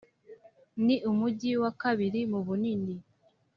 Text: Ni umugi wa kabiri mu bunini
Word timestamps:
Ni 0.85 0.95
umugi 1.11 1.51
wa 1.61 1.71
kabiri 1.81 2.19
mu 2.31 2.39
bunini 2.47 2.93